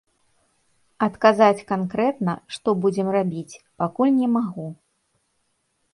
[1.07, 4.67] Адказаць канкрэтна, што будзем рабіць, пакуль не магу.